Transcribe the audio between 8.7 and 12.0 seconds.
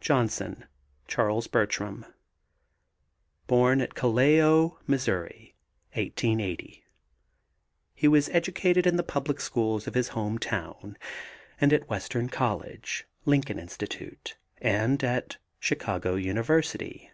in the public schools of his home town and at